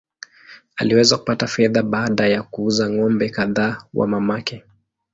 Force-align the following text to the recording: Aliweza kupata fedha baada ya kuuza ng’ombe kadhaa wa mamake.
Aliweza 0.75 1.17
kupata 1.17 1.47
fedha 1.47 1.83
baada 1.91 2.27
ya 2.27 2.43
kuuza 2.43 2.89
ng’ombe 2.89 3.29
kadhaa 3.29 3.83
wa 3.93 4.07
mamake. 4.07 4.63